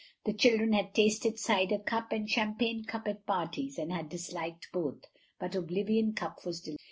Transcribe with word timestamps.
The 0.25 0.33
children 0.33 0.73
had 0.73 0.95
tasted 0.95 1.37
cider 1.37 1.77
cup 1.77 2.11
and 2.11 2.27
champagne 2.27 2.85
cup 2.85 3.07
at 3.07 3.23
parties, 3.27 3.77
and 3.77 3.91
had 3.93 4.09
disliked 4.09 4.69
both, 4.73 5.03
but 5.39 5.53
oblivion 5.53 6.13
cup 6.13 6.43
was 6.43 6.59
delicious. 6.59 6.79